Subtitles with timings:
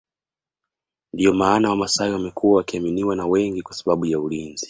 [1.13, 4.59] Ndio maana wamasai wamekuwa wakiaminiwa na wengi kwa sababu ya ulinzi